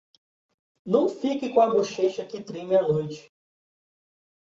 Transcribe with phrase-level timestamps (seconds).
[0.83, 3.31] Não fique com a bochecha que treme à noite.